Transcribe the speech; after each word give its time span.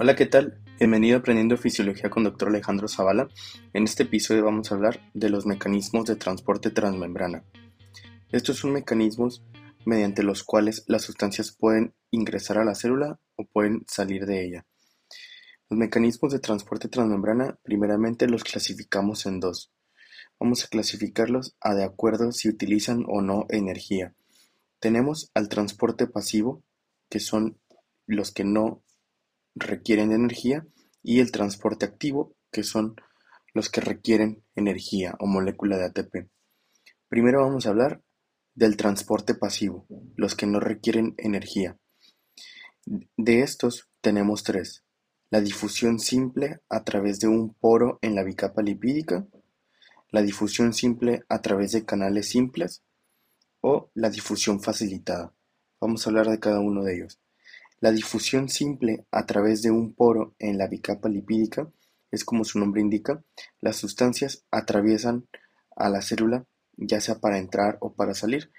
Hola, 0.00 0.14
¿qué 0.14 0.26
tal? 0.26 0.62
Bienvenido 0.78 1.18
Aprendiendo 1.18 1.56
Fisiología 1.56 2.08
con 2.08 2.22
Dr. 2.22 2.50
Alejandro 2.50 2.86
Zavala. 2.86 3.28
En 3.72 3.82
este 3.82 4.04
episodio 4.04 4.44
vamos 4.44 4.70
a 4.70 4.76
hablar 4.76 5.00
de 5.12 5.28
los 5.28 5.44
mecanismos 5.44 6.04
de 6.04 6.14
transporte 6.14 6.70
transmembrana. 6.70 7.42
Estos 8.30 8.58
son 8.58 8.72
mecanismos 8.72 9.42
mediante 9.84 10.22
los 10.22 10.44
cuales 10.44 10.84
las 10.86 11.02
sustancias 11.02 11.50
pueden 11.50 11.94
ingresar 12.12 12.58
a 12.58 12.64
la 12.64 12.76
célula 12.76 13.18
o 13.34 13.44
pueden 13.44 13.82
salir 13.88 14.26
de 14.26 14.44
ella. 14.44 14.66
Los 15.68 15.80
mecanismos 15.80 16.32
de 16.32 16.38
transporte 16.38 16.86
transmembrana 16.86 17.58
primeramente 17.64 18.28
los 18.28 18.44
clasificamos 18.44 19.26
en 19.26 19.40
dos. 19.40 19.72
Vamos 20.38 20.64
a 20.64 20.68
clasificarlos 20.68 21.56
a 21.60 21.74
de 21.74 21.82
acuerdo 21.82 22.30
si 22.30 22.48
utilizan 22.48 23.04
o 23.08 23.20
no 23.20 23.46
energía. 23.48 24.14
Tenemos 24.78 25.32
al 25.34 25.48
transporte 25.48 26.06
pasivo, 26.06 26.62
que 27.10 27.18
son 27.18 27.58
los 28.06 28.30
que 28.30 28.44
no 28.44 28.84
requieren 29.58 30.12
energía, 30.12 30.66
y 31.02 31.20
el 31.20 31.32
transporte 31.32 31.86
activo, 31.86 32.34
que 32.50 32.62
son 32.62 32.96
los 33.54 33.70
que 33.70 33.80
requieren 33.80 34.42
energía 34.54 35.14
o 35.20 35.26
molécula 35.26 35.78
de 35.78 35.84
ATP. 35.86 36.28
Primero 37.08 37.40
vamos 37.42 37.66
a 37.66 37.70
hablar 37.70 38.02
del 38.54 38.76
transporte 38.76 39.34
pasivo, 39.34 39.86
los 40.16 40.34
que 40.34 40.46
no 40.46 40.60
requieren 40.60 41.14
energía. 41.16 41.78
De 43.16 43.42
estos 43.42 43.88
tenemos 44.00 44.42
tres. 44.42 44.84
La 45.30 45.40
difusión 45.40 45.98
simple 45.98 46.60
a 46.68 46.84
través 46.84 47.20
de 47.20 47.28
un 47.28 47.54
poro 47.54 47.98
en 48.02 48.14
la 48.14 48.24
bicapa 48.24 48.62
lipídica, 48.62 49.26
la 50.10 50.22
difusión 50.22 50.72
simple 50.72 51.24
a 51.28 51.40
través 51.40 51.72
de 51.72 51.84
canales 51.84 52.30
simples 52.30 52.82
o 53.60 53.90
la 53.94 54.10
difusión 54.10 54.60
facilitada. 54.60 55.32
Vamos 55.80 56.06
a 56.06 56.10
hablar 56.10 56.28
de 56.28 56.40
cada 56.40 56.60
uno 56.60 56.82
de 56.82 56.96
ellos. 56.96 57.20
La 57.80 57.92
difusión 57.92 58.48
simple 58.48 59.06
a 59.12 59.26
través 59.26 59.62
de 59.62 59.70
un 59.70 59.94
poro 59.94 60.34
en 60.38 60.58
la 60.58 60.66
bicapa 60.66 61.08
lipídica 61.08 61.70
es 62.10 62.24
como 62.24 62.44
su 62.44 62.58
nombre 62.58 62.80
indica, 62.80 63.22
las 63.60 63.76
sustancias 63.76 64.44
atraviesan 64.50 65.28
a 65.76 65.88
la 65.88 66.02
célula 66.02 66.46
ya 66.78 67.00
sea 67.00 67.18
para 67.18 67.38
entrar 67.38 67.76
o 67.80 67.92
para 67.92 68.14
salir, 68.14 68.50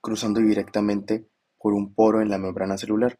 cruzando 0.00 0.40
directamente 0.40 1.26
por 1.58 1.74
un 1.74 1.94
poro 1.94 2.20
en 2.20 2.28
la 2.28 2.38
membrana 2.38 2.76
celular. 2.76 3.18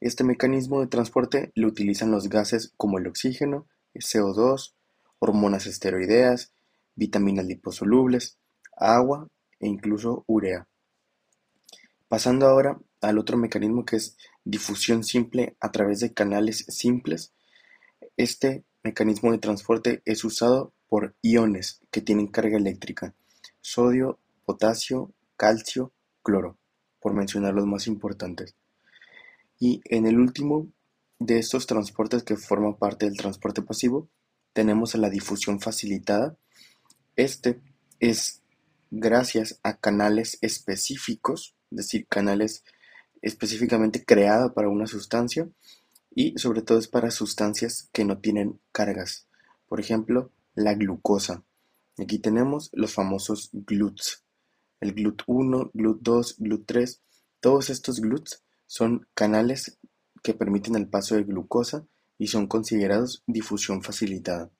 Este 0.00 0.24
mecanismo 0.24 0.80
de 0.80 0.86
transporte 0.86 1.52
lo 1.54 1.68
utilizan 1.68 2.10
los 2.10 2.28
gases 2.28 2.72
como 2.76 2.98
el 2.98 3.06
oxígeno, 3.08 3.66
el 3.94 4.02
CO2, 4.02 4.74
hormonas 5.18 5.66
esteroideas, 5.66 6.52
vitaminas 6.94 7.46
liposolubles, 7.46 8.38
agua 8.76 9.28
e 9.58 9.66
incluso 9.66 10.24
urea. 10.26 10.68
Pasando 12.06 12.46
ahora 12.46 12.78
al 13.00 13.18
otro 13.18 13.36
mecanismo 13.36 13.84
que 13.84 13.96
es 13.96 14.16
difusión 14.44 15.04
simple 15.04 15.56
a 15.60 15.70
través 15.70 16.00
de 16.00 16.12
canales 16.12 16.64
simples. 16.68 17.32
Este 18.16 18.64
mecanismo 18.82 19.32
de 19.32 19.38
transporte 19.38 20.02
es 20.04 20.24
usado 20.24 20.72
por 20.88 21.14
iones 21.22 21.80
que 21.90 22.00
tienen 22.00 22.28
carga 22.28 22.56
eléctrica, 22.56 23.14
sodio, 23.60 24.18
potasio, 24.44 25.12
calcio, 25.36 25.92
cloro, 26.22 26.56
por 27.00 27.12
mencionar 27.14 27.54
los 27.54 27.66
más 27.66 27.86
importantes. 27.86 28.54
Y 29.60 29.80
en 29.84 30.06
el 30.06 30.18
último 30.18 30.68
de 31.18 31.38
estos 31.38 31.66
transportes 31.66 32.22
que 32.22 32.36
forman 32.36 32.74
parte 32.74 33.06
del 33.06 33.16
transporte 33.16 33.62
pasivo, 33.62 34.08
tenemos 34.52 34.94
la 34.94 35.10
difusión 35.10 35.60
facilitada. 35.60 36.36
Este 37.16 37.60
es 38.00 38.42
gracias 38.90 39.60
a 39.62 39.76
canales 39.76 40.38
específicos, 40.40 41.54
es 41.70 41.76
decir, 41.76 42.06
canales 42.06 42.64
específicamente 43.22 44.04
creada 44.04 44.52
para 44.54 44.68
una 44.68 44.86
sustancia 44.86 45.48
y 46.10 46.36
sobre 46.38 46.62
todo 46.62 46.78
es 46.78 46.88
para 46.88 47.10
sustancias 47.10 47.88
que 47.92 48.04
no 48.04 48.18
tienen 48.18 48.60
cargas. 48.72 49.28
Por 49.66 49.80
ejemplo, 49.80 50.32
la 50.54 50.74
glucosa. 50.74 51.44
Aquí 51.98 52.18
tenemos 52.18 52.70
los 52.72 52.92
famosos 52.92 53.50
GLUTs. 53.52 54.24
El 54.80 54.92
GLUT 54.94 55.22
1, 55.26 55.70
GLUT 55.74 55.98
2, 56.00 56.36
GLUT 56.38 56.66
3. 56.66 57.02
Todos 57.40 57.70
estos 57.70 58.00
GLUTs 58.00 58.42
son 58.66 59.06
canales 59.14 59.78
que 60.22 60.34
permiten 60.34 60.76
el 60.76 60.88
paso 60.88 61.16
de 61.16 61.24
glucosa 61.24 61.86
y 62.18 62.28
son 62.28 62.46
considerados 62.46 63.22
difusión 63.26 63.82
facilitada. 63.82 64.50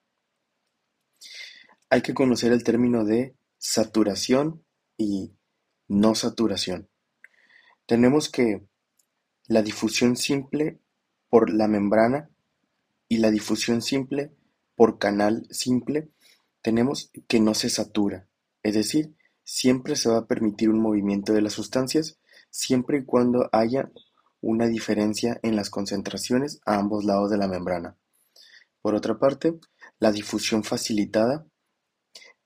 Hay 1.90 2.02
que 2.02 2.14
conocer 2.14 2.52
el 2.52 2.64
término 2.64 3.04
de 3.04 3.34
saturación 3.58 4.64
y 4.96 5.32
no 5.88 6.14
saturación. 6.14 6.88
Tenemos 7.88 8.28
que 8.28 8.68
la 9.46 9.62
difusión 9.62 10.14
simple 10.14 10.78
por 11.30 11.48
la 11.48 11.68
membrana 11.68 12.28
y 13.08 13.16
la 13.16 13.30
difusión 13.30 13.80
simple 13.80 14.30
por 14.76 14.98
canal 14.98 15.46
simple 15.48 16.10
tenemos 16.60 17.10
que 17.28 17.40
no 17.40 17.54
se 17.54 17.70
satura, 17.70 18.28
es 18.62 18.74
decir, 18.74 19.16
siempre 19.42 19.96
se 19.96 20.10
va 20.10 20.18
a 20.18 20.26
permitir 20.26 20.68
un 20.68 20.82
movimiento 20.82 21.32
de 21.32 21.40
las 21.40 21.54
sustancias 21.54 22.18
siempre 22.50 22.98
y 22.98 23.04
cuando 23.06 23.48
haya 23.52 23.90
una 24.42 24.66
diferencia 24.66 25.40
en 25.42 25.56
las 25.56 25.70
concentraciones 25.70 26.60
a 26.66 26.76
ambos 26.76 27.06
lados 27.06 27.30
de 27.30 27.38
la 27.38 27.48
membrana. 27.48 27.96
Por 28.82 28.96
otra 28.96 29.18
parte, 29.18 29.58
la 29.98 30.12
difusión 30.12 30.62
facilitada, 30.62 31.46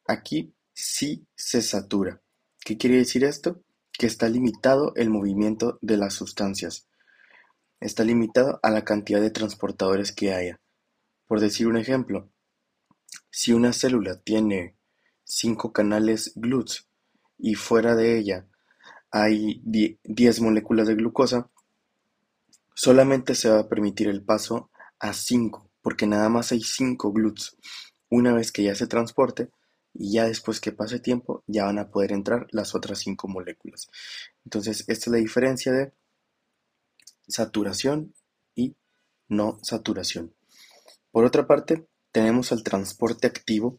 aquí 0.07 0.55
sí 0.73 1.27
se 1.35 1.63
satura. 1.63 2.23
¿Qué 2.65 2.79
quiere 2.79 2.99
decir 2.99 3.25
esto? 3.25 3.65
Que 4.03 4.09
está 4.09 4.29
limitado 4.29 4.93
el 4.97 5.11
movimiento 5.11 5.79
de 5.81 5.97
las 5.97 6.15
sustancias. 6.15 6.89
Está 7.79 8.03
limitado 8.03 8.59
a 8.65 8.71
la 8.73 8.83
cantidad 8.83 9.21
de 9.21 9.31
transportadores 9.31 10.11
que 10.11 10.35
haya. 10.35 10.61
Por 11.29 11.39
decir 11.39 11.69
un 11.69 11.77
ejemplo, 11.77 12.29
si 13.31 13.53
una 13.53 13.73
célula 13.73 14.19
tiene 14.19 14.75
cinco 15.23 15.73
canales 15.73 16.33
GLUTs 16.35 16.89
y 17.39 17.55
fuera 17.55 17.95
de 17.95 18.19
ella 18.19 18.49
hay 19.13 19.63
10 19.63 20.41
moléculas 20.41 20.89
de 20.89 20.97
glucosa, 20.97 21.49
solamente 22.75 23.37
se 23.37 23.51
va 23.51 23.61
a 23.61 23.69
permitir 23.69 24.09
el 24.09 24.25
paso 24.25 24.73
a 24.99 25.13
5, 25.13 25.71
porque 25.81 26.09
nada 26.09 26.29
más 26.29 26.51
hay 26.51 26.63
5 26.63 27.13
GLUTs. 27.13 27.57
Una 28.11 28.33
vez 28.33 28.51
que 28.51 28.65
ya 28.65 28.75
se 28.75 28.89
transporte, 28.89 29.53
y 29.95 30.13
ya 30.13 30.25
después 30.25 30.61
que 30.61 30.73
pase 30.73 30.99
tiempo 30.99 31.43
ya 31.47 31.65
van 31.65 31.79
a 31.79 31.91
poder 31.91 32.13
entrar 32.13 32.47
las 32.51 32.75
otras 32.75 32.99
cinco 32.99 33.29
moléculas. 33.29 33.89
Entonces, 34.45 34.85
esta 34.89 34.93
es 34.93 35.09
la 35.09 35.19
diferencia 35.19 35.73
de 35.73 35.93
saturación 37.29 38.15
y 38.55 38.75
no 39.29 39.59
saturación. 39.63 40.35
Por 41.11 41.25
otra 41.25 41.47
parte, 41.47 41.87
tenemos 42.11 42.53
el 42.53 42.63
transporte 42.63 43.27
activo. 43.27 43.79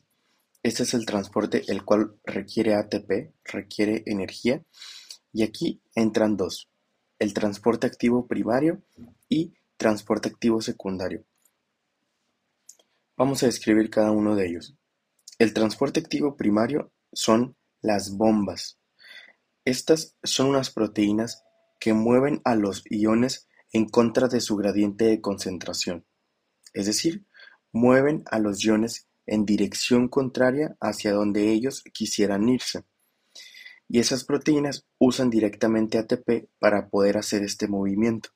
Este 0.62 0.84
es 0.84 0.94
el 0.94 1.06
transporte 1.06 1.64
el 1.68 1.84
cual 1.84 2.16
requiere 2.24 2.76
ATP, 2.76 3.34
requiere 3.44 4.04
energía. 4.06 4.64
Y 5.34 5.44
aquí 5.44 5.82
entran 5.96 6.38
dos, 6.38 6.70
el 7.18 7.34
transporte 7.34 7.88
activo 7.88 8.28
primario 8.28 8.82
y 9.30 9.54
transporte 9.78 10.30
activo 10.30 10.62
secundario. 10.62 11.24
Vamos 13.18 13.42
a 13.44 13.48
describir 13.48 13.90
cada 13.90 14.12
uno 14.12 14.36
de 14.36 14.48
ellos. 14.48 14.76
El 15.44 15.52
transporte 15.54 16.00
activo 16.00 16.38
primario 16.38 16.94
son 17.12 17.58
las 17.82 18.16
bombas. 18.16 18.80
Estas 19.66 20.16
son 20.24 20.48
unas 20.48 20.70
proteínas 20.70 21.44
que 21.82 21.92
mueven 21.92 22.40
a 22.46 22.56
los 22.56 22.82
iones 22.90 23.50
en 23.74 23.90
contra 23.90 24.30
de 24.30 24.40
su 24.40 24.56
gradiente 24.56 25.04
de 25.04 25.20
concentración, 25.20 26.06
es 26.74 26.86
decir, 26.86 27.26
mueven 27.74 28.24
a 28.32 28.40
los 28.40 28.64
iones 28.64 29.10
en 29.26 29.44
dirección 29.44 30.08
contraria 30.08 30.78
hacia 30.80 31.12
donde 31.12 31.52
ellos 31.52 31.84
quisieran 31.92 32.48
irse. 32.48 32.86
Y 33.90 34.00
esas 34.00 34.24
proteínas 34.24 34.88
usan 34.98 35.30
directamente 35.30 35.98
ATP 35.98 36.48
para 36.58 36.88
poder 36.88 37.18
hacer 37.18 37.44
este 37.44 37.68
movimiento. 37.68 38.30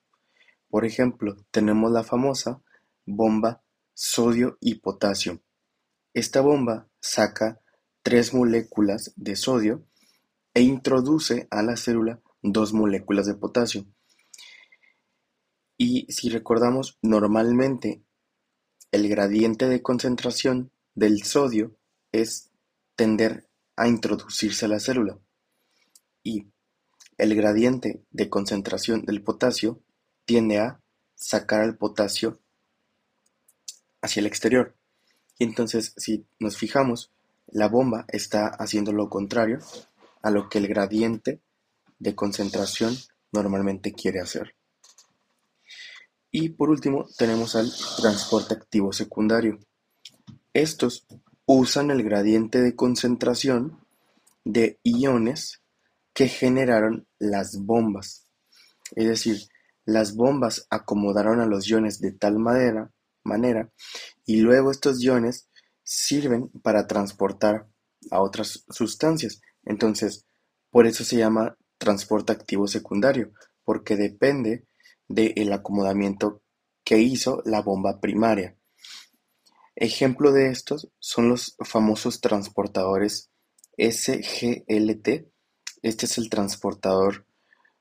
Por 0.68 0.84
ejemplo, 0.84 1.38
tenemos 1.52 1.90
la 1.90 2.04
famosa 2.04 2.62
bomba 3.06 3.64
sodio 3.94 4.58
y 4.60 4.82
potasio, 4.82 5.42
esta 6.20 6.42
bomba 6.42 6.88
saca 7.00 7.62
tres 8.02 8.34
moléculas 8.34 9.14
de 9.16 9.36
sodio 9.36 9.86
e 10.56 10.64
introduce 10.64 11.48
a 11.52 11.62
la 11.62 11.78
célula 11.78 12.20
dos 12.42 12.74
moléculas 12.74 13.28
de 13.28 13.36
potasio. 13.36 13.86
Y 15.78 16.12
si 16.12 16.30
recordamos, 16.30 16.98
normalmente 17.04 18.02
el 18.92 19.08
gradiente 19.10 19.68
de 19.68 19.84
concentración 19.84 20.72
del 20.96 21.22
sodio 21.22 21.78
es 22.12 22.50
tender 22.96 23.48
a 23.76 23.88
introducirse 23.88 24.66
a 24.66 24.70
la 24.70 24.80
célula. 24.80 25.20
Y 26.24 26.48
el 27.20 27.36
gradiente 27.36 28.02
de 28.10 28.28
concentración 28.28 29.06
del 29.06 29.22
potasio 29.22 29.84
tiende 30.26 30.58
a 30.58 30.82
sacar 31.14 31.62
al 31.62 31.78
potasio 31.78 32.40
hacia 34.02 34.22
el 34.22 34.26
exterior. 34.26 34.77
Y 35.40 35.44
entonces, 35.44 35.94
si 35.98 36.26
nos 36.40 36.58
fijamos, 36.58 37.12
la 37.48 37.68
bomba 37.70 38.06
está 38.10 38.48
haciendo 38.48 38.92
lo 38.92 39.10
contrario 39.10 39.60
a 40.22 40.32
lo 40.32 40.50
que 40.50 40.58
el 40.58 40.68
gradiente 40.68 41.42
de 42.00 42.16
concentración 42.16 42.96
normalmente 43.32 43.94
quiere 43.94 44.20
hacer. 44.20 44.56
Y 46.32 46.50
por 46.50 46.70
último 46.70 47.08
tenemos 47.18 47.56
al 47.56 47.72
transporte 47.98 48.54
activo 48.54 48.92
secundario. 48.92 49.60
Estos 50.54 51.06
usan 51.46 51.92
el 51.92 52.04
gradiente 52.04 52.62
de 52.62 52.76
concentración 52.76 53.80
de 54.44 54.80
iones 54.84 55.62
que 56.14 56.28
generaron 56.28 57.08
las 57.20 57.58
bombas. 57.60 58.28
Es 58.96 59.08
decir, 59.08 59.38
las 59.86 60.16
bombas 60.16 60.68
acomodaron 60.70 61.40
a 61.40 61.46
los 61.46 61.68
iones 61.68 62.02
de 62.02 62.12
tal 62.12 62.40
manera, 62.40 62.92
manera 63.28 63.72
y 64.26 64.42
luego 64.42 64.72
estos 64.72 65.04
iones 65.04 65.50
sirven 65.84 66.50
para 66.64 66.88
transportar 66.88 67.68
a 68.12 68.22
otras 68.22 68.66
sustancias. 68.70 69.42
Entonces, 69.64 70.26
por 70.72 70.88
eso 70.88 71.04
se 71.04 71.18
llama 71.18 71.58
transporte 71.78 72.34
activo 72.34 72.68
secundario, 72.68 73.32
porque 73.64 73.96
depende 73.96 74.66
del 75.08 75.54
acomodamiento 75.54 76.42
que 76.84 77.00
hizo 77.00 77.42
la 77.46 77.62
bomba 77.62 78.00
primaria. 78.00 78.58
Ejemplo 79.76 80.32
de 80.32 80.50
estos 80.50 80.90
son 81.00 81.30
los 81.30 81.56
famosos 81.64 82.20
transportadores 82.20 83.30
SGLT. 83.78 85.30
Este 85.84 86.06
es 86.06 86.18
el 86.18 86.30
transportador 86.30 87.28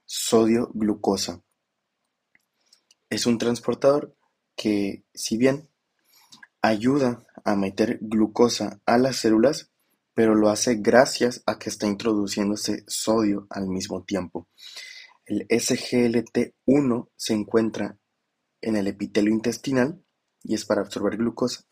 sodio-glucosa. 0.05 1.43
Es 3.09 3.27
un 3.27 3.39
transportador 3.39 4.15
que, 4.57 5.05
si 5.15 5.37
bien 5.37 5.69
ayuda 6.63 7.25
a 7.45 7.55
meter 7.55 7.99
glucosa 8.01 8.81
a 8.87 8.99
las 8.99 9.17
células, 9.17 9.71
pero 10.15 10.35
lo 10.35 10.49
hace 10.49 10.77
gracias 10.77 11.43
a 11.47 11.59
que 11.59 11.69
está 11.69 11.87
introduciéndose 11.87 12.85
sodio 12.89 13.47
al 13.51 13.69
mismo 13.69 14.03
tiempo. 14.03 14.49
El 15.27 15.47
SGLT1 15.49 17.09
se 17.15 17.35
encuentra 17.35 17.99
en 18.61 18.77
el 18.77 18.87
epitelio 18.87 19.33
intestinal 19.33 20.03
y 20.43 20.55
es 20.55 20.65
para 20.65 20.81
absorber 20.81 21.17
glucosa, 21.19 21.65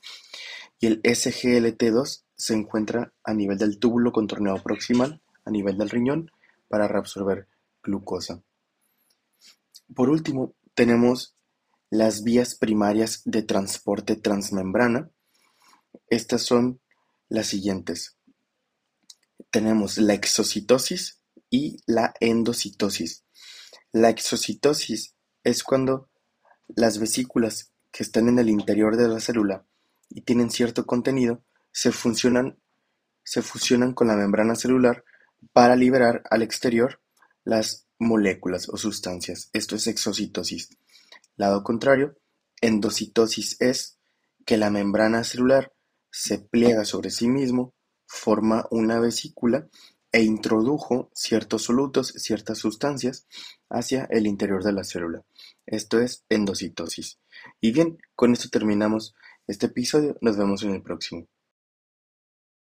y 0.78 0.86
el 0.86 1.02
SGLT2 1.02 2.24
se 2.36 2.54
encuentra 2.54 3.12
a 3.22 3.32
nivel 3.32 3.56
del 3.56 3.78
túbulo 3.78 4.12
contorneado 4.12 4.62
proximal, 4.62 5.22
a 5.44 5.50
nivel 5.50 5.78
del 5.78 5.90
riñón, 5.90 6.30
para 6.68 6.88
reabsorber 6.88 7.48
glucosa. 7.82 8.42
Por 9.94 10.10
último, 10.10 10.54
tenemos 10.74 11.36
las 11.94 12.22
vías 12.24 12.54
primarias 12.54 13.22
de 13.24 13.42
transporte 13.42 14.16
transmembrana. 14.16 15.10
Estas 16.08 16.42
son 16.42 16.80
las 17.28 17.46
siguientes 17.46 18.16
tenemos 19.54 19.98
la 19.98 20.14
exocitosis 20.14 21.20
y 21.48 21.76
la 21.86 22.12
endocitosis. 22.18 23.22
La 23.92 24.10
exocitosis 24.10 25.14
es 25.44 25.62
cuando 25.62 26.08
las 26.74 26.98
vesículas 26.98 27.70
que 27.92 28.02
están 28.02 28.28
en 28.28 28.40
el 28.40 28.48
interior 28.48 28.96
de 28.96 29.06
la 29.06 29.20
célula 29.20 29.64
y 30.08 30.22
tienen 30.22 30.50
cierto 30.50 30.86
contenido 30.86 31.44
se, 31.70 31.92
se 31.92 33.42
fusionan 33.42 33.92
con 33.94 34.08
la 34.08 34.16
membrana 34.16 34.56
celular 34.56 35.04
para 35.52 35.76
liberar 35.76 36.24
al 36.30 36.42
exterior 36.42 37.00
las 37.44 37.86
moléculas 38.00 38.68
o 38.68 38.76
sustancias. 38.76 39.50
Esto 39.52 39.76
es 39.76 39.86
exocitosis. 39.86 40.70
Lado 41.36 41.62
contrario, 41.62 42.16
endocitosis 42.60 43.60
es 43.60 43.98
que 44.44 44.56
la 44.56 44.70
membrana 44.70 45.24
celular 45.24 45.72
se 46.10 46.38
pliega 46.38 46.84
sobre 46.84 47.10
sí 47.10 47.28
mismo 47.28 47.74
forma 48.06 48.66
una 48.70 49.00
vesícula 49.00 49.68
e 50.12 50.22
introdujo 50.22 51.10
ciertos 51.12 51.64
solutos, 51.64 52.08
ciertas 52.16 52.58
sustancias 52.58 53.26
hacia 53.68 54.04
el 54.10 54.28
interior 54.28 54.62
de 54.62 54.72
la 54.72 54.84
célula. 54.84 55.24
Esto 55.66 55.98
es 55.98 56.24
endocitosis. 56.28 57.18
Y 57.60 57.72
bien, 57.72 57.98
con 58.14 58.32
esto 58.32 58.48
terminamos 58.48 59.14
este 59.48 59.66
episodio. 59.66 60.16
Nos 60.20 60.36
vemos 60.36 60.62
en 60.62 60.70
el 60.70 60.82
próximo. 60.82 61.26